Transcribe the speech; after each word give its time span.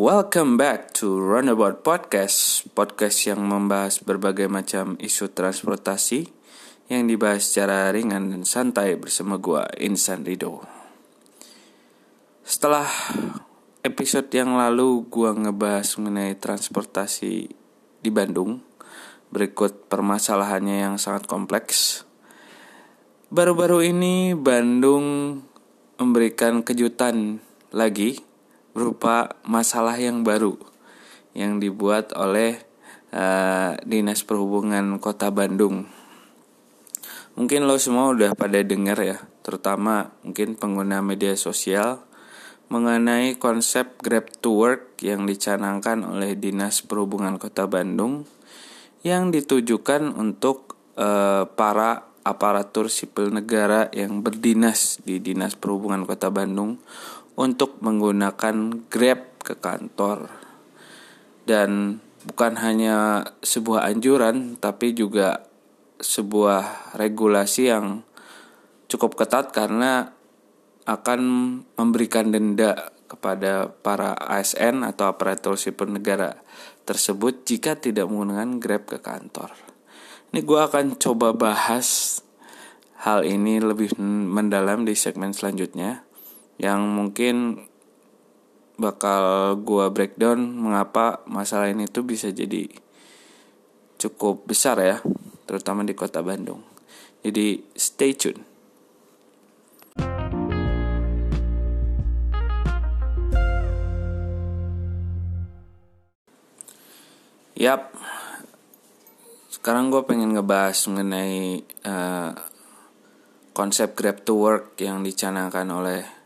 Welcome 0.00 0.56
back 0.56 0.96
to 0.96 1.20
Runabout 1.20 1.84
Podcast, 1.84 2.64
podcast 2.72 3.20
yang 3.28 3.44
membahas 3.44 4.00
berbagai 4.00 4.48
macam 4.48 4.96
isu 4.96 5.28
transportasi 5.28 6.24
yang 6.88 7.04
dibahas 7.04 7.44
secara 7.44 7.92
ringan 7.92 8.32
dan 8.32 8.48
santai 8.48 8.96
bersama 8.96 9.36
gua 9.36 9.68
Insan 9.76 10.24
Rido. 10.24 10.64
Setelah 12.40 12.88
episode 13.84 14.32
yang 14.32 14.56
lalu 14.56 15.04
gua 15.04 15.36
ngebahas 15.36 15.92
mengenai 16.00 16.32
transportasi 16.32 17.52
di 18.00 18.08
Bandung, 18.08 18.64
berikut 19.28 19.84
permasalahannya 19.92 20.80
yang 20.80 20.96
sangat 20.96 21.28
kompleks. 21.28 22.08
Baru-baru 23.28 23.84
ini 23.84 24.32
Bandung 24.32 25.44
memberikan 26.00 26.64
kejutan 26.64 27.44
lagi 27.68 28.29
berupa 28.72 29.36
masalah 29.42 29.98
yang 29.98 30.22
baru 30.22 30.54
yang 31.34 31.62
dibuat 31.62 32.14
oleh 32.18 32.58
uh, 33.14 33.78
Dinas 33.86 34.26
Perhubungan 34.26 34.98
Kota 34.98 35.30
Bandung. 35.30 35.86
Mungkin 37.38 37.64
lo 37.64 37.78
semua 37.78 38.10
udah 38.10 38.34
pada 38.34 38.58
dengar 38.60 38.98
ya, 38.98 39.22
terutama 39.46 40.10
mungkin 40.26 40.58
pengguna 40.58 40.98
media 41.00 41.38
sosial 41.38 42.02
mengenai 42.70 43.38
konsep 43.38 43.98
Grab 43.98 44.30
to 44.42 44.54
Work 44.54 45.02
yang 45.02 45.26
dicanangkan 45.26 46.06
oleh 46.06 46.38
Dinas 46.38 46.82
Perhubungan 46.86 47.38
Kota 47.38 47.66
Bandung 47.66 48.26
yang 49.02 49.34
ditujukan 49.34 50.14
untuk 50.14 50.78
uh, 50.94 51.48
para 51.50 52.10
aparatur 52.22 52.92
sipil 52.92 53.32
negara 53.32 53.88
yang 53.96 54.20
berdinas 54.20 55.00
di 55.02 55.18
Dinas 55.18 55.56
Perhubungan 55.56 56.04
Kota 56.04 56.28
Bandung 56.28 56.78
untuk 57.40 57.80
menggunakan 57.80 58.84
Grab 58.92 59.40
ke 59.40 59.56
kantor. 59.56 60.28
Dan 61.48 62.04
bukan 62.28 62.60
hanya 62.60 63.24
sebuah 63.40 63.88
anjuran 63.88 64.60
tapi 64.60 64.92
juga 64.92 65.48
sebuah 66.04 66.92
regulasi 67.00 67.72
yang 67.72 68.04
cukup 68.92 69.16
ketat 69.16 69.56
karena 69.56 70.12
akan 70.84 71.20
memberikan 71.80 72.28
denda 72.28 72.92
kepada 73.08 73.72
para 73.72 74.14
ASN 74.14 74.84
atau 74.84 75.10
aparatur 75.10 75.56
sipil 75.56 75.90
negara 75.90 76.44
tersebut 76.84 77.42
jika 77.48 77.74
tidak 77.80 78.06
menggunakan 78.06 78.60
Grab 78.60 78.84
ke 78.84 79.00
kantor. 79.00 79.56
Ini 80.30 80.46
gue 80.46 80.60
akan 80.60 80.94
coba 81.00 81.34
bahas 81.34 82.20
hal 83.02 83.24
ini 83.24 83.58
lebih 83.58 83.96
mendalam 83.98 84.84
di 84.84 84.92
segmen 84.94 85.32
selanjutnya 85.32 86.09
yang 86.60 86.84
mungkin 86.92 87.64
bakal 88.76 89.56
gua 89.64 89.88
breakdown 89.88 90.60
mengapa 90.60 91.24
masalah 91.24 91.72
ini 91.72 91.88
tuh 91.88 92.04
bisa 92.04 92.28
jadi 92.28 92.68
cukup 93.96 94.44
besar 94.44 94.76
ya, 94.80 94.96
terutama 95.48 95.84
di 95.84 95.96
kota 95.96 96.20
Bandung. 96.20 96.60
Jadi 97.24 97.64
stay 97.76 98.12
tune. 98.16 98.48
Yap, 107.60 107.92
sekarang 109.52 109.92
gue 109.92 110.00
pengen 110.08 110.32
ngebahas 110.32 110.80
mengenai 110.88 111.60
uh, 111.84 112.32
konsep 113.52 113.92
Grab 113.92 114.24
to 114.24 114.40
Work 114.40 114.80
yang 114.80 115.04
dicanangkan 115.04 115.68
oleh 115.68 116.19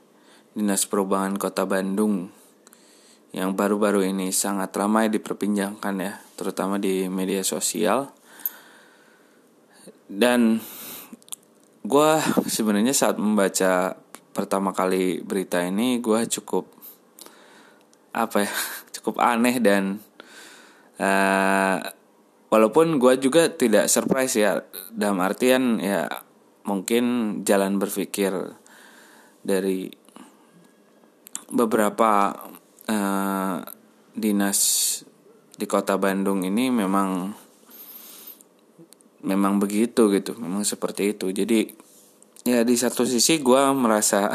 Dinas 0.54 0.86
Perubahan 0.86 1.34
Kota 1.34 1.66
Bandung 1.66 2.30
yang 3.34 3.58
baru-baru 3.58 4.06
ini 4.06 4.30
sangat 4.30 4.70
ramai 4.78 5.10
diperbincangkan 5.10 5.94
ya, 5.98 6.22
terutama 6.38 6.78
di 6.78 7.10
media 7.10 7.42
sosial. 7.42 8.14
Dan 10.06 10.62
gue 11.82 12.10
sebenarnya 12.46 12.94
saat 12.94 13.18
membaca 13.18 13.98
pertama 14.30 14.70
kali 14.70 15.26
berita 15.26 15.58
ini 15.58 15.98
gue 15.98 16.30
cukup 16.38 16.70
apa 18.14 18.46
ya, 18.46 18.52
cukup 18.94 19.18
aneh 19.18 19.58
dan 19.58 19.98
uh, 21.02 21.82
walaupun 22.54 23.02
gue 23.02 23.18
juga 23.18 23.50
tidak 23.50 23.90
surprise 23.90 24.38
ya 24.38 24.62
dalam 24.94 25.18
artian 25.18 25.82
ya 25.82 26.06
mungkin 26.62 27.42
jalan 27.42 27.82
berpikir 27.82 28.30
dari 29.42 30.03
beberapa 31.54 32.34
uh, 32.90 33.56
dinas 34.14 34.60
di 35.54 35.66
kota 35.70 35.94
Bandung 35.94 36.42
ini 36.42 36.68
memang 36.74 37.30
memang 39.24 39.62
begitu 39.62 40.10
gitu. 40.10 40.34
Memang 40.36 40.66
seperti 40.66 41.14
itu. 41.14 41.30
Jadi 41.30 41.70
ya 42.44 42.66
di 42.66 42.74
satu 42.76 43.06
sisi 43.06 43.40
gue 43.40 43.62
merasa 43.72 44.28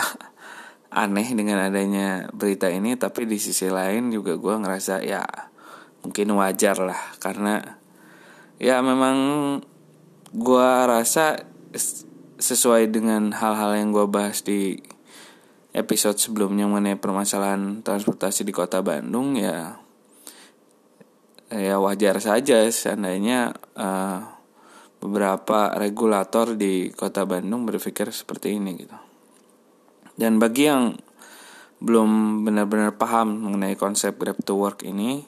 aneh 1.03 1.29
dengan 1.37 1.61
adanya 1.69 2.25
berita 2.33 2.65
ini 2.65 2.97
tapi 2.97 3.29
di 3.29 3.37
sisi 3.37 3.69
lain 3.69 4.09
juga 4.09 4.33
gue 4.39 4.55
ngerasa 4.65 5.03
ya 5.03 5.23
mungkin 6.01 6.33
wajar 6.39 6.79
lah. 6.79 7.01
Karena 7.19 7.61
ya 8.57 8.79
memang 8.79 9.17
gue 10.31 10.69
rasa 10.87 11.45
sesuai 12.39 12.89
dengan 12.89 13.35
hal-hal 13.35 13.75
yang 13.75 13.91
gue 13.91 14.07
bahas 14.07 14.41
di 14.41 14.79
episode 15.73 16.17
sebelumnya 16.17 16.65
mengenai 16.65 16.97
permasalahan 16.97 17.85
transportasi 17.85 18.41
di 18.41 18.53
kota 18.53 18.81
Bandung 18.81 19.37
ya 19.37 19.77
ya 21.49 21.81
wajar 21.81 22.21
saja 22.21 22.65
seandainya 22.69 23.53
uh, 23.77 24.21
beberapa 25.01 25.73
regulator 25.77 26.53
di 26.53 26.93
kota 26.93 27.25
Bandung 27.25 27.65
berpikir 27.65 28.13
seperti 28.13 28.59
ini 28.59 28.71
gitu. 28.77 28.97
Dan 30.19 30.37
bagi 30.37 30.67
yang 30.67 30.93
belum 31.79 32.43
benar-benar 32.43 32.99
paham 32.99 33.39
mengenai 33.39 33.79
konsep 33.79 34.19
Grab 34.19 34.35
to 34.43 34.59
Work 34.59 34.83
ini 34.83 35.23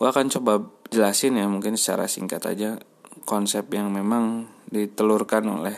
gue 0.00 0.08
akan 0.08 0.32
coba 0.32 0.66
jelasin 0.88 1.36
ya 1.36 1.46
mungkin 1.46 1.76
secara 1.76 2.08
singkat 2.08 2.42
aja 2.48 2.80
konsep 3.28 3.68
yang 3.70 3.92
memang 3.92 4.50
ditelurkan 4.72 5.44
oleh 5.46 5.76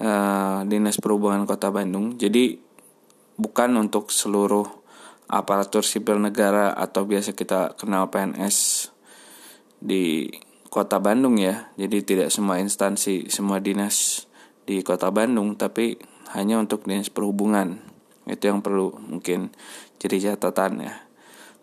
uh, 0.00 0.62
dinas 0.64 0.96
perhubungan 1.02 1.44
kota 1.44 1.68
Bandung. 1.74 2.14
Jadi 2.16 2.63
bukan 3.34 3.74
untuk 3.78 4.10
seluruh 4.14 4.66
aparatur 5.28 5.82
sipil 5.82 6.20
negara 6.20 6.70
atau 6.74 7.08
biasa 7.08 7.32
kita 7.32 7.74
kenal 7.74 8.12
PNS 8.12 8.88
di 9.80 10.30
kota 10.68 10.98
Bandung 10.98 11.38
ya. 11.38 11.70
Jadi 11.78 12.02
tidak 12.02 12.28
semua 12.34 12.58
instansi, 12.58 13.30
semua 13.30 13.58
dinas 13.62 14.26
di 14.64 14.80
kota 14.82 15.10
Bandung, 15.14 15.54
tapi 15.54 15.98
hanya 16.34 16.58
untuk 16.58 16.86
dinas 16.86 17.12
perhubungan. 17.12 17.78
Itu 18.24 18.48
yang 18.50 18.64
perlu 18.64 18.96
mungkin 18.98 19.52
jadi 20.00 20.34
catatan 20.34 20.82
ya. 20.82 20.94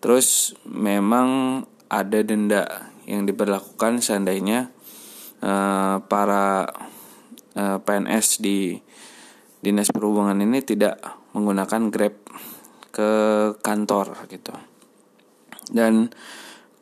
Terus 0.01 0.57
memang 0.65 1.61
ada 1.91 2.19
denda 2.23 2.89
yang 3.05 3.27
diberlakukan 3.27 3.99
seandainya 3.99 4.71
uh, 5.43 5.99
para 6.05 6.69
eh, 7.57 7.77
PNS 7.81 8.39
di 8.39 8.79
dinas 9.61 9.91
perhubungan 9.91 10.39
ini 10.39 10.63
tidak 10.63 11.20
menggunakan 11.31 11.91
Grab 11.91 12.15
ke 12.91 13.09
kantor 13.63 14.27
gitu. 14.27 14.51
Dan 15.71 16.11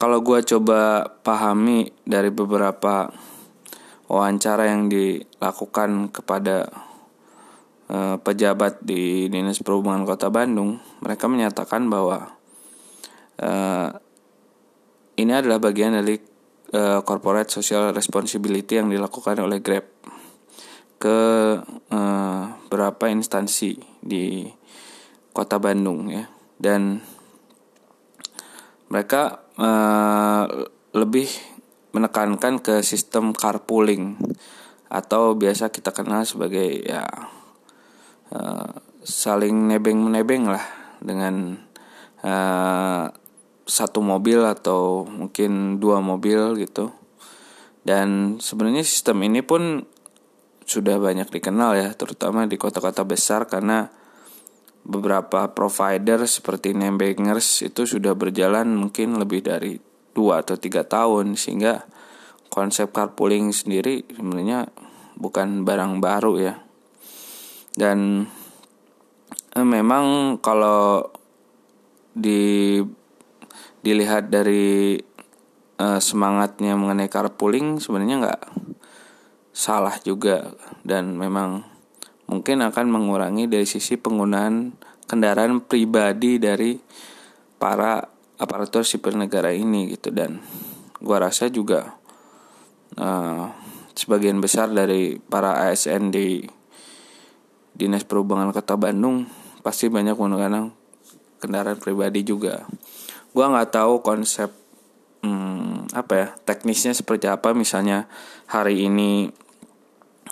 kalau 0.02 0.26
gue 0.26 0.42
coba 0.42 1.06
pahami 1.22 1.94
dari 2.08 2.34
beberapa 2.34 3.14
wawancara 4.10 4.74
yang 4.74 4.90
dilakukan 4.90 6.10
kepada 6.10 6.72
uh, 7.94 8.18
pejabat 8.18 8.82
di 8.82 9.30
Dinas 9.30 9.62
Perhubungan 9.62 10.08
Kota 10.10 10.34
Bandung, 10.34 10.82
mereka 11.06 11.30
menyatakan 11.30 11.86
bahwa 11.92 12.34
uh, 13.38 13.90
ini 15.20 15.32
adalah 15.36 15.62
bagian 15.62 16.00
dari 16.00 16.18
uh, 16.74 17.06
corporate 17.06 17.54
social 17.54 17.94
responsibility 17.94 18.82
yang 18.82 18.90
dilakukan 18.90 19.38
oleh 19.38 19.62
Grab 19.62 19.86
ke 21.00 21.20
uh, 21.90 22.44
berapa 22.68 23.04
instansi 23.08 23.80
di 24.04 24.46
kota 25.32 25.58
Bandung 25.58 26.12
ya. 26.12 26.28
Dan 26.60 27.00
mereka 28.92 29.48
uh, 29.56 30.44
lebih 30.92 31.32
menekankan 31.96 32.62
ke 32.62 32.86
sistem 32.86 33.34
carpooling 33.34 34.20
atau 34.90 35.38
biasa 35.38 35.70
kita 35.70 35.94
kenal 35.94 36.26
sebagai 36.26 36.82
ya 36.82 37.06
uh, 38.34 38.70
saling 39.06 39.70
nebeng 39.70 40.02
menebeng 40.02 40.50
lah 40.50 40.66
dengan 41.00 41.56
uh, 42.26 43.08
satu 43.70 44.02
mobil 44.02 44.42
atau 44.42 45.06
mungkin 45.06 45.78
dua 45.78 46.02
mobil 46.02 46.58
gitu. 46.58 46.92
Dan 47.86 48.38
sebenarnya 48.42 48.84
sistem 48.84 49.24
ini 49.24 49.40
pun 49.46 49.86
sudah 50.70 51.02
banyak 51.02 51.26
dikenal 51.34 51.74
ya, 51.74 51.90
terutama 51.98 52.46
di 52.46 52.54
kota-kota 52.54 53.02
besar 53.02 53.50
karena 53.50 53.90
beberapa 54.86 55.50
provider 55.52 56.30
seperti 56.30 56.78
Nembangers 56.78 57.66
itu 57.66 57.90
sudah 57.90 58.14
berjalan 58.14 58.70
mungkin 58.78 59.18
lebih 59.18 59.42
dari 59.42 59.82
dua 60.14 60.46
atau 60.46 60.62
tiga 60.62 60.86
tahun 60.86 61.34
sehingga 61.34 61.90
konsep 62.54 62.94
carpooling 62.94 63.50
sendiri 63.50 64.06
sebenarnya 64.14 64.70
bukan 65.18 65.66
barang 65.66 65.98
baru 66.02 66.34
ya. 66.38 66.56
Dan 67.74 68.30
eh, 69.58 69.66
memang 69.66 70.38
kalau 70.38 71.10
di 72.14 72.78
dilihat 73.80 74.30
dari 74.30 74.98
eh, 75.82 76.00
semangatnya 76.02 76.78
mengenai 76.78 77.10
carpooling 77.10 77.82
sebenarnya 77.82 78.16
nggak 78.26 78.42
salah 79.60 80.00
juga. 80.00 80.56
Dan 80.88 81.20
memang 81.20 81.68
mungkin 82.32 82.64
akan 82.64 82.88
mengurangi 82.88 83.52
dari 83.52 83.68
sisi 83.68 84.00
penggunaan 84.00 84.72
kendaraan 85.04 85.60
pribadi 85.60 86.40
dari 86.40 86.80
para 87.60 88.08
aparatur 88.40 88.88
sipil 88.88 89.20
negara 89.20 89.52
ini 89.52 89.92
gitu. 89.92 90.16
Dan 90.16 90.40
gua 91.04 91.28
rasa 91.28 91.52
juga 91.52 92.00
uh, 92.96 93.52
sebagian 93.92 94.40
besar 94.40 94.72
dari 94.72 95.20
para 95.20 95.68
ASN 95.68 96.16
di 96.16 96.40
dinas 97.76 98.08
perhubungan 98.08 98.56
kota 98.56 98.80
Bandung 98.80 99.28
pasti 99.60 99.92
banyak 99.92 100.16
menggunakan 100.16 100.72
kendaraan 101.44 101.80
pribadi 101.84 102.24
juga. 102.24 102.64
Gua 103.36 103.52
nggak 103.52 103.76
tahu 103.76 104.00
konsep 104.00 104.56
hmm, 105.24 105.92
apa 105.92 106.14
ya 106.16 106.28
teknisnya 106.48 106.96
seperti 106.96 107.28
apa. 107.28 107.52
Misalnya 107.52 108.08
hari 108.48 108.88
ini 108.88 109.32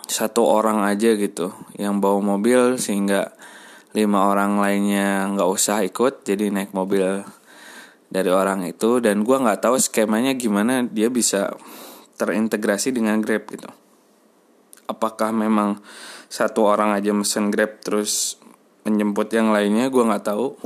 satu 0.08 0.42
orang 0.48 0.82
aja 0.88 1.12
gitu 1.14 1.52
yang 1.76 2.00
bawa 2.00 2.18
mobil 2.24 2.80
sehingga 2.80 3.36
lima 3.92 4.32
orang 4.32 4.56
lainnya 4.56 5.28
nggak 5.32 5.48
usah 5.48 5.84
ikut 5.84 6.24
jadi 6.24 6.48
naik 6.48 6.72
mobil 6.72 7.24
dari 8.08 8.30
orang 8.32 8.64
itu. 8.64 8.98
Dan 9.04 9.22
gue 9.22 9.36
nggak 9.36 9.68
tahu 9.68 9.76
skemanya 9.76 10.32
gimana 10.34 10.84
dia 10.84 11.12
bisa 11.12 11.52
terintegrasi 12.16 12.90
dengan 12.90 13.20
Grab 13.20 13.46
gitu. 13.52 13.68
Apakah 14.88 15.30
memang 15.30 15.84
satu 16.32 16.64
orang 16.64 16.96
aja 16.96 17.12
mesen 17.12 17.52
Grab 17.52 17.84
terus 17.84 18.40
menjemput 18.88 19.28
yang 19.36 19.52
lainnya 19.52 19.92
gue 19.92 20.02
nggak 20.02 20.24
tahu. 20.24 20.56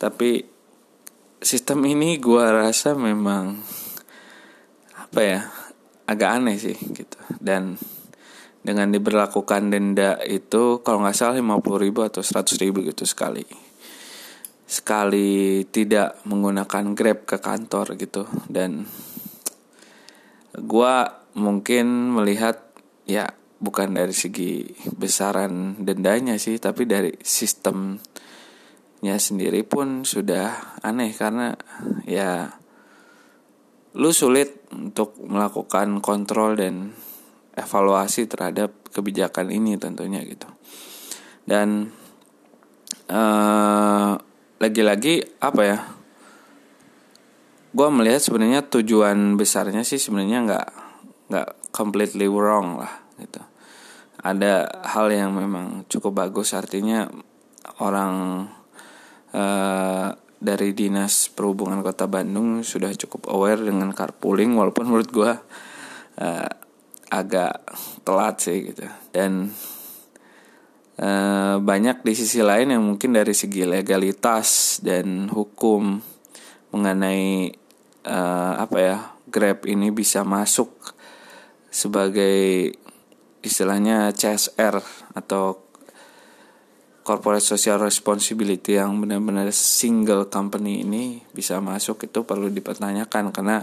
Tapi 0.00 0.44
sistem 1.44 1.84
ini 1.84 2.16
gue 2.16 2.40
rasa 2.42 2.96
memang 2.96 3.60
apa 4.96 5.20
ya 5.20 5.40
agak 6.08 6.30
aneh 6.40 6.56
sih 6.56 6.76
gitu. 6.76 7.20
Dan 7.36 7.76
dengan 8.66 8.90
diberlakukan 8.90 9.70
denda 9.70 10.18
itu 10.26 10.82
kalau 10.82 11.06
nggak 11.06 11.14
salah 11.14 11.38
50 11.38 11.62
ribu 11.86 12.02
atau 12.02 12.18
100 12.18 12.58
ribu 12.66 12.82
gitu 12.82 13.06
sekali. 13.06 13.46
Sekali 14.66 15.62
tidak 15.70 16.26
menggunakan 16.26 16.98
grab 16.98 17.22
ke 17.22 17.38
kantor 17.38 17.94
gitu. 17.94 18.26
Dan 18.50 18.82
gue 20.58 20.94
mungkin 21.38 22.18
melihat 22.18 22.58
ya 23.06 23.30
bukan 23.62 23.94
dari 23.94 24.10
segi 24.10 24.66
besaran 24.98 25.78
dendanya 25.86 26.34
sih 26.34 26.58
tapi 26.58 26.90
dari 26.90 27.14
sistemnya 27.22 27.94
sendiri 29.14 29.62
pun 29.62 30.02
sudah 30.02 30.82
aneh. 30.82 31.14
Karena 31.14 31.54
ya 32.02 32.50
lu 33.94 34.10
sulit 34.10 34.66
untuk 34.74 35.14
melakukan 35.22 36.02
kontrol 36.02 36.58
dan 36.58 37.05
evaluasi 37.56 38.28
terhadap 38.28 38.70
kebijakan 38.92 39.48
ini 39.48 39.80
tentunya 39.80 40.20
gitu. 40.22 40.46
Dan 41.48 41.90
uh, 43.08 44.12
lagi-lagi 44.56 45.24
apa 45.40 45.62
ya 45.64 45.78
gue 47.76 47.88
melihat 47.92 48.24
sebenarnya 48.24 48.64
tujuan 48.64 49.36
besarnya 49.36 49.84
sih 49.84 50.00
sebenarnya 50.00 50.38
nggak 50.48 50.66
nggak 51.28 51.48
completely 51.72 52.28
wrong 52.28 52.80
lah 52.80 52.92
gitu. 53.20 53.40
Ada 54.20 54.84
hal 54.96 55.12
yang 55.12 55.36
memang 55.36 55.84
cukup 55.86 56.24
bagus 56.24 56.56
artinya 56.56 57.04
orang 57.78 58.46
uh, 59.36 60.08
dari 60.36 60.72
dinas 60.72 61.32
perhubungan 61.32 61.80
kota 61.80 62.08
Bandung 62.08 62.64
sudah 62.64 62.92
cukup 62.96 63.28
aware 63.32 63.60
dengan 63.60 63.92
carpooling 63.92 64.56
walaupun 64.56 64.84
menurut 64.88 65.10
gue 65.12 65.32
uh, 66.20 66.50
agak 67.10 67.62
telat 68.02 68.36
sih 68.42 68.72
gitu. 68.72 68.86
Dan 69.12 69.50
e, 70.98 71.10
banyak 71.60 72.02
di 72.02 72.12
sisi 72.14 72.42
lain 72.42 72.74
yang 72.74 72.82
mungkin 72.84 73.14
dari 73.14 73.32
segi 73.32 73.66
legalitas 73.66 74.80
dan 74.82 75.30
hukum 75.30 76.00
mengenai 76.74 77.50
e, 78.02 78.18
apa 78.56 78.78
ya 78.78 78.96
Grab 79.26 79.66
ini 79.66 79.90
bisa 79.90 80.22
masuk 80.22 80.70
sebagai 81.66 82.70
istilahnya 83.42 84.14
CSR 84.14 84.78
atau 85.18 85.66
corporate 87.06 87.42
social 87.42 87.78
responsibility 87.78 88.74
yang 88.74 88.98
benar-benar 88.98 89.46
single 89.54 90.26
company 90.26 90.82
ini 90.82 91.22
bisa 91.30 91.62
masuk 91.62 92.02
itu 92.06 92.26
perlu 92.26 92.50
dipertanyakan. 92.50 93.30
Karena 93.30 93.62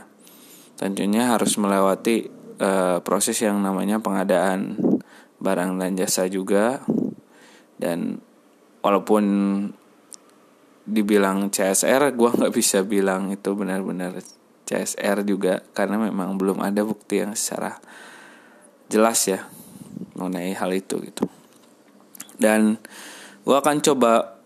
tentunya 0.80 1.36
harus 1.36 1.60
melewati 1.60 2.43
uh, 2.60 3.00
proses 3.02 3.38
yang 3.42 3.62
namanya 3.62 4.02
pengadaan 4.02 4.78
barang 5.40 5.80
dan 5.80 5.92
jasa 5.98 6.28
juga. 6.28 6.82
Dan 7.78 8.20
walaupun 8.84 9.26
dibilang 10.84 11.48
CSR 11.48 12.12
gue 12.12 12.30
nggak 12.36 12.54
bisa 12.54 12.84
bilang 12.84 13.32
itu 13.32 13.56
benar-benar 13.56 14.20
CSR 14.68 15.24
juga 15.24 15.64
karena 15.72 15.96
memang 15.96 16.36
belum 16.36 16.60
ada 16.60 16.84
bukti 16.84 17.24
yang 17.24 17.36
secara 17.40 17.80
jelas 18.92 19.20
ya 19.28 19.48
mengenai 20.16 20.56
hal 20.56 20.72
itu 20.76 21.00
gitu. 21.04 21.26
Dan 22.36 22.80
gue 23.44 23.56
akan 23.56 23.80
coba 23.80 24.40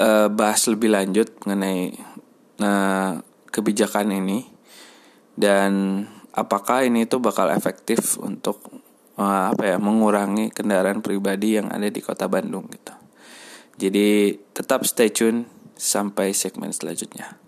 uh, 0.00 0.28
bahas 0.32 0.64
lebih 0.68 0.92
lanjut 0.92 1.32
mengenai 1.44 1.92
uh, 2.60 3.20
kebijakan 3.52 4.14
ini. 4.14 4.48
Dan 5.34 6.04
apakah 6.34 6.82
ini 6.82 7.06
tuh 7.06 7.22
bakal 7.22 7.46
efektif 7.54 8.18
untuk 8.18 8.58
uh, 9.16 9.54
apa 9.54 9.74
ya 9.74 9.76
mengurangi 9.78 10.50
kendaraan 10.50 10.98
pribadi 10.98 11.56
yang 11.56 11.70
ada 11.70 11.86
di 11.86 12.02
kota 12.02 12.26
Bandung 12.26 12.66
gitu. 12.74 12.94
Jadi 13.78 14.34
tetap 14.54 14.82
stay 14.86 15.10
tune 15.10 15.46
sampai 15.78 16.34
segmen 16.34 16.74
selanjutnya. 16.74 17.38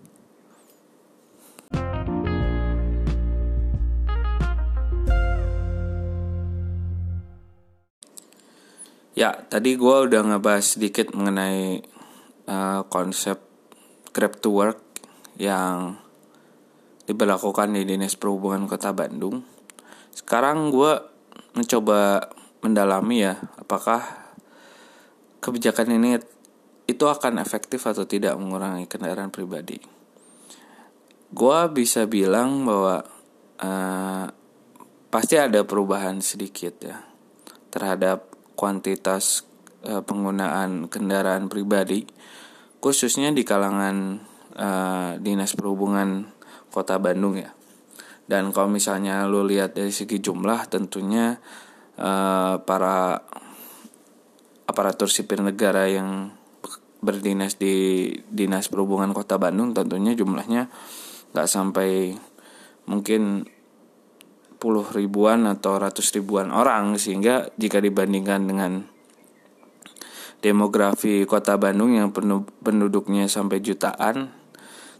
Ya, 9.17 9.33
tadi 9.33 9.73
gue 9.73 9.95
udah 10.05 10.21
ngebahas 10.29 10.77
sedikit 10.77 11.09
mengenai 11.17 11.81
uh, 12.45 12.85
konsep 12.85 13.41
Grab 14.13 14.37
to 14.45 14.53
Work 14.53 14.77
yang 15.41 15.97
diberlakukan 17.07 17.71
di 17.71 17.87
Dinas 17.87 18.19
Perhubungan 18.19 18.67
Kota 18.67 18.91
Bandung. 18.91 19.41
Sekarang 20.11 20.69
gue 20.69 20.99
mencoba 21.55 22.27
mendalami 22.59 23.23
ya, 23.23 23.39
apakah 23.57 24.03
kebijakan 25.39 25.95
ini 25.95 26.19
itu 26.87 27.05
akan 27.07 27.39
efektif 27.39 27.87
atau 27.87 28.03
tidak 28.03 28.35
mengurangi 28.35 28.85
kendaraan 28.91 29.31
pribadi. 29.31 29.79
Gue 31.31 31.59
bisa 31.71 32.07
bilang 32.07 32.63
bahwa 32.63 33.03
uh, 33.59 34.25
pasti 35.07 35.35
ada 35.35 35.63
perubahan 35.63 36.19
sedikit 36.23 36.75
ya 36.83 37.03
terhadap 37.71 38.31
kuantitas 38.55 39.43
uh, 39.83 40.03
penggunaan 40.03 40.87
kendaraan 40.87 41.51
pribadi, 41.51 42.07
khususnya 42.79 43.31
di 43.35 43.43
kalangan 43.43 44.23
uh, 44.55 45.19
dinas 45.19 45.55
perhubungan 45.55 46.36
kota 46.77 47.01
Bandung 47.01 47.41
ya. 47.41 47.57
Dan 48.29 48.53
kalau 48.53 48.69
misalnya 48.69 49.25
lu 49.25 49.41
lihat 49.47 49.73
dari 49.73 49.89
segi 49.89 50.21
jumlah 50.21 50.69
tentunya 50.69 51.41
uh, 51.97 52.61
para 52.61 53.23
aparatur 54.67 55.09
sipil 55.09 55.41
negara 55.41 55.89
yang 55.89 56.37
berdinas 56.99 57.55
di 57.55 58.09
dinas 58.29 58.67
perhubungan 58.67 59.15
kota 59.15 59.39
Bandung 59.39 59.71
tentunya 59.71 60.11
jumlahnya 60.17 60.67
nggak 61.31 61.47
sampai 61.47 62.17
mungkin 62.89 63.47
puluh 64.57 64.83
ribuan 64.89 65.45
atau 65.45 65.77
ratus 65.77 66.09
ribuan 66.17 66.49
orang 66.49 66.97
sehingga 66.97 67.53
jika 67.55 67.77
dibandingkan 67.77 68.41
dengan 68.49 68.71
demografi 70.41 71.23
kota 71.29 71.55
Bandung 71.55 71.93
yang 71.93 72.09
penduduknya 72.61 73.29
sampai 73.29 73.61
jutaan 73.61 74.33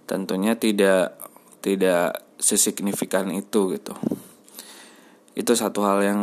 tentunya 0.06 0.56
tidak 0.56 1.27
tidak 1.68 2.24
sesignifikan 2.40 3.28
itu 3.36 3.76
gitu. 3.76 3.92
Itu 5.36 5.52
satu 5.52 5.84
hal 5.84 6.00
yang 6.08 6.22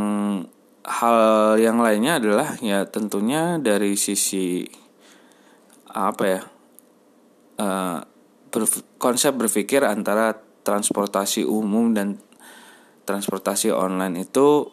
hal 0.85 1.19
yang 1.61 1.85
lainnya 1.85 2.17
adalah 2.17 2.57
ya 2.65 2.89
tentunya 2.89 3.61
dari 3.61 4.01
sisi 4.01 4.65
apa 5.93 6.25
ya 6.25 6.41
uh, 7.61 7.99
konsep 8.97 9.37
berpikir 9.37 9.85
antara 9.85 10.33
transportasi 10.65 11.45
umum 11.45 11.93
dan 11.93 12.17
transportasi 13.05 13.69
online 13.69 14.25
itu 14.25 14.73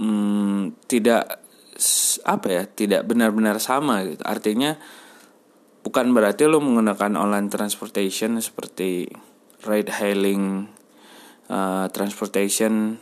hmm, 0.00 0.80
tidak 0.88 1.44
apa 2.24 2.46
ya 2.48 2.62
tidak 2.64 3.04
benar-benar 3.04 3.60
sama 3.60 4.00
gitu. 4.08 4.22
Artinya 4.24 4.80
bukan 5.82 6.14
berarti 6.14 6.46
lo 6.46 6.62
menggunakan 6.62 7.18
online 7.18 7.50
transportation 7.50 8.38
seperti 8.38 9.10
ride 9.66 9.90
hailing 9.90 10.68
uh, 11.50 11.86
transportation 11.90 12.98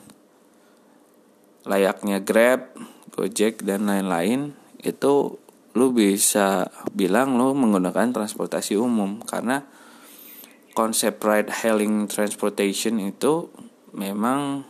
layaknya 1.65 2.25
Grab, 2.25 2.73
Gojek 3.13 3.65
dan 3.65 3.89
lain-lain 3.89 4.57
itu 4.81 5.37
lu 5.77 5.87
bisa 5.95 6.67
bilang 6.91 7.37
lu 7.37 7.53
menggunakan 7.53 8.11
transportasi 8.11 8.75
umum. 8.81 9.21
Karena 9.23 9.63
konsep 10.73 11.21
ride 11.21 11.53
hailing 11.63 12.09
transportation 12.09 12.99
itu 12.99 13.53
memang 13.93 14.65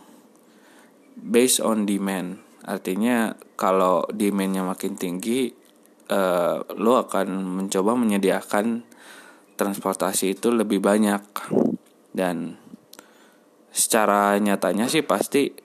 based 1.15 1.63
on 1.63 1.87
demand. 1.87 2.41
Artinya 2.61 3.33
kalau 3.57 4.05
demandnya 4.13 4.61
makin 4.61 4.93
tinggi 4.93 5.49
uh, 6.11 6.61
lo 6.77 6.93
akan 7.01 7.27
mencoba 7.61 7.97
menyediakan 7.97 8.85
transportasi 9.57 10.37
itu 10.37 10.49
lebih 10.49 10.81
banyak 10.81 11.21
dan 12.11 12.59
secara 13.71 14.35
nyatanya 14.35 14.91
sih 14.91 15.03
pasti 15.03 15.55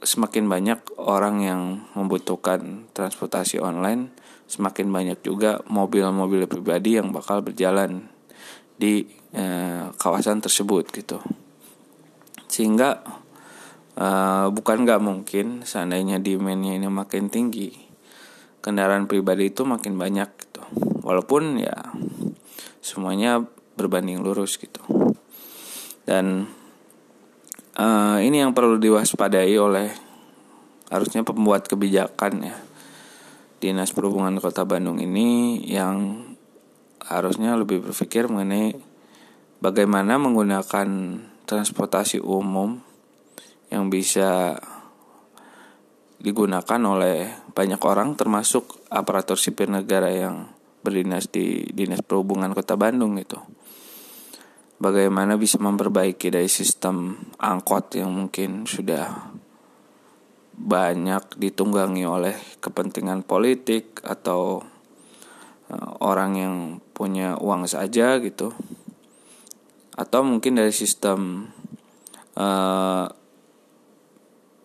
semakin 0.00 0.48
banyak 0.48 0.80
orang 1.00 1.44
yang 1.44 1.62
membutuhkan 1.96 2.88
transportasi 2.96 3.60
online 3.60 4.12
semakin 4.50 4.90
banyak 4.90 5.18
juga 5.22 5.60
mobil-mobil 5.68 6.48
pribadi 6.50 6.98
yang 6.98 7.12
bakal 7.14 7.44
berjalan 7.44 8.10
di 8.80 9.06
uh, 9.36 9.92
kawasan 9.94 10.42
tersebut 10.42 10.90
gitu. 10.90 11.20
Sehingga 12.50 12.98
uh, 13.94 14.50
bukan 14.50 14.82
nggak 14.82 15.00
mungkin 15.04 15.62
seandainya 15.62 16.18
demandnya 16.18 16.74
ini 16.80 16.88
makin 16.90 17.30
tinggi 17.30 17.70
kendaraan 18.60 19.06
pribadi 19.06 19.54
itu 19.54 19.62
makin 19.62 19.94
banyak 19.94 20.28
gitu. 20.34 20.64
Walaupun 21.06 21.60
ya 21.62 21.94
semuanya 22.82 23.44
berbanding 23.78 24.24
lurus 24.24 24.58
gitu 24.58 24.82
dan 26.10 26.50
uh, 27.78 28.18
ini 28.18 28.42
yang 28.42 28.50
perlu 28.50 28.82
diwaspadai 28.82 29.54
oleh 29.54 29.94
harusnya 30.90 31.22
pembuat 31.22 31.70
kebijakan 31.70 32.50
ya 32.50 32.58
dinas 33.62 33.94
perhubungan 33.94 34.42
kota 34.42 34.66
Bandung 34.66 34.98
ini 34.98 35.62
yang 35.70 36.26
harusnya 36.98 37.54
lebih 37.54 37.86
berpikir 37.86 38.26
mengenai 38.26 38.74
bagaimana 39.62 40.18
menggunakan 40.18 40.88
transportasi 41.46 42.18
umum 42.18 42.82
yang 43.70 43.86
bisa 43.86 44.58
digunakan 46.18 46.80
oleh 46.90 47.30
banyak 47.54 47.80
orang 47.86 48.18
termasuk 48.18 48.82
aparatur 48.90 49.38
sipil 49.38 49.70
negara 49.70 50.10
yang 50.10 50.50
berdinas 50.82 51.30
di 51.30 51.70
Dinas 51.70 52.02
Perhubungan 52.04 52.52
Kota 52.52 52.76
Bandung 52.76 53.16
itu. 53.16 53.36
Bagaimana 54.80 55.36
bisa 55.36 55.60
memperbaiki 55.60 56.32
dari 56.32 56.48
sistem 56.48 57.12
angkot 57.36 58.00
yang 58.00 58.16
mungkin 58.16 58.64
sudah 58.64 59.28
banyak 60.56 61.36
ditunggangi 61.36 62.08
oleh 62.08 62.32
kepentingan 62.64 63.20
politik 63.28 64.00
atau 64.00 64.64
uh, 65.68 65.90
orang 66.00 66.32
yang 66.32 66.56
punya 66.96 67.36
uang 67.36 67.68
saja 67.68 68.16
gitu. 68.24 68.56
Atau 70.00 70.24
mungkin 70.24 70.56
dari 70.56 70.72
sistem 70.72 71.52
uh, 72.40 73.04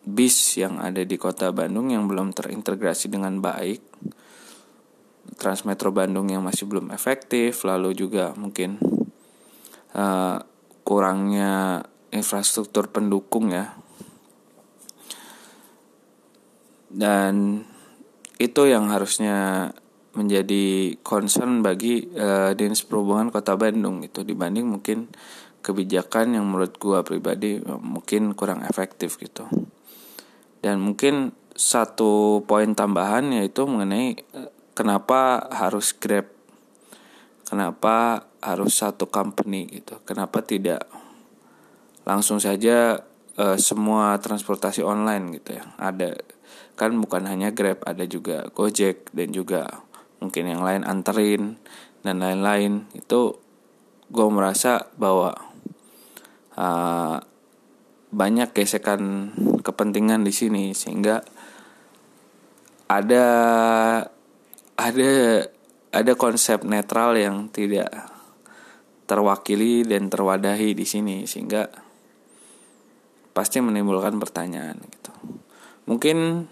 bis 0.08 0.56
yang 0.56 0.80
ada 0.80 1.04
di 1.04 1.20
kota 1.20 1.52
Bandung 1.52 1.92
yang 1.92 2.08
belum 2.08 2.32
terintegrasi 2.32 3.12
dengan 3.12 3.44
baik. 3.44 3.84
Transmetro 5.36 5.92
Bandung 5.92 6.32
yang 6.32 6.40
masih 6.40 6.72
belum 6.72 6.96
efektif 6.96 7.68
lalu 7.68 7.92
juga 7.92 8.32
mungkin 8.40 8.80
uh, 9.96 10.38
kurangnya 10.84 11.82
infrastruktur 12.12 12.92
pendukung 12.92 13.56
ya. 13.56 13.74
Dan 16.92 17.64
itu 18.36 18.62
yang 18.68 18.92
harusnya 18.92 19.72
menjadi 20.16 20.96
concern 21.04 21.60
bagi 21.60 22.08
uh, 22.16 22.56
dinas 22.56 22.84
perhubungan 22.88 23.32
kota 23.32 23.60
Bandung 23.60 24.00
itu 24.04 24.24
dibanding 24.24 24.68
mungkin 24.68 25.12
kebijakan 25.60 26.40
yang 26.40 26.46
menurut 26.48 26.80
gua 26.80 27.04
pribadi 27.04 27.60
uh, 27.60 27.80
mungkin 27.80 28.32
kurang 28.32 28.64
efektif 28.64 29.20
gitu. 29.20 29.48
Dan 30.64 30.80
mungkin 30.80 31.36
satu 31.56 32.44
poin 32.44 32.76
tambahan 32.76 33.32
yaitu 33.32 33.64
mengenai 33.64 34.20
kenapa 34.76 35.48
harus 35.52 35.96
Grab 35.96 36.35
kenapa 37.46 38.28
harus 38.42 38.76
satu 38.76 39.08
company 39.08 39.70
gitu? 39.70 40.02
Kenapa 40.04 40.42
tidak 40.42 40.90
langsung 42.04 42.42
saja 42.42 43.00
uh, 43.38 43.58
semua 43.58 44.18
transportasi 44.20 44.82
online 44.82 45.40
gitu 45.40 45.56
ya? 45.62 45.66
Ada 45.78 46.18
kan 46.76 46.92
bukan 47.00 47.24
hanya 47.30 47.56
Grab 47.56 47.86
ada 47.88 48.04
juga 48.04 48.52
Gojek 48.52 49.16
dan 49.16 49.32
juga 49.32 49.86
mungkin 50.20 50.52
yang 50.52 50.66
lain 50.66 50.84
anterin 50.84 51.56
dan 52.04 52.20
lain-lain. 52.20 52.90
Itu 52.92 53.40
gue 54.12 54.28
merasa 54.30 54.90
bahwa 55.00 55.38
uh, 56.60 57.18
banyak 58.16 58.54
gesekan 58.56 59.34
kepentingan 59.60 60.24
di 60.24 60.32
sini 60.32 60.64
sehingga 60.72 61.26
ada 62.86 63.26
ada 64.78 65.12
ada 65.96 66.20
konsep 66.20 66.68
netral 66.68 67.16
yang 67.16 67.48
tidak 67.48 67.88
terwakili 69.08 69.88
dan 69.88 70.12
terwadahi 70.12 70.76
di 70.76 70.84
sini 70.84 71.24
sehingga 71.24 71.72
pasti 73.32 73.64
menimbulkan 73.64 74.20
pertanyaan 74.20 74.76
gitu. 74.92 75.12
Mungkin 75.88 76.50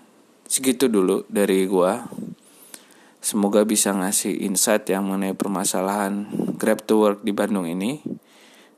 segitu 0.48 0.88
dulu 0.88 1.28
dari 1.28 1.68
gua. 1.68 2.08
Semoga 3.24 3.64
bisa 3.64 3.96
ngasih 3.96 4.44
insight 4.44 4.92
yang 4.92 5.08
mengenai 5.08 5.32
permasalahan 5.32 6.28
Grab 6.60 6.84
to 6.84 7.00
Work 7.00 7.20
di 7.24 7.32
Bandung 7.32 7.68
ini. 7.68 8.04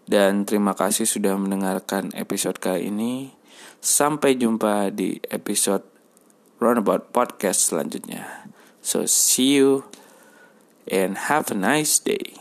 Dan 0.05 0.45
terima 0.45 0.77
kasih 0.77 1.09
sudah 1.09 1.33
mendengarkan 1.33 2.13
episode 2.13 2.61
kali 2.61 2.93
ini. 2.93 3.33
Sampai 3.81 4.37
jumpa 4.37 4.93
di 4.93 5.17
episode 5.33 5.81
Roundabout 6.61 7.09
Podcast 7.09 7.73
selanjutnya. 7.73 8.45
So 8.85 9.09
see 9.09 9.57
you 9.57 9.89
and 10.87 11.17
have 11.17 11.51
a 11.51 11.55
nice 11.55 11.99
day. 11.99 12.33